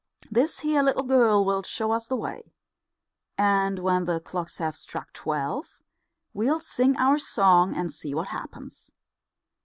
This 0.31 0.61
here 0.61 0.81
little 0.81 1.03
girl 1.03 1.45
will 1.45 1.61
show 1.61 1.91
us 1.91 2.07
the 2.07 2.15
way. 2.15 2.55
And 3.37 3.77
when 3.77 4.05
the 4.05 4.19
clocks 4.19 4.57
have 4.57 4.75
struck 4.75 5.13
twelve 5.13 5.79
we'll 6.33 6.59
sing 6.59 6.97
our 6.97 7.19
song 7.19 7.75
and 7.75 7.93
see 7.93 8.15
what 8.15 8.29
happens." 8.29 8.91